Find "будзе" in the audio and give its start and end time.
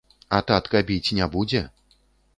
1.37-1.61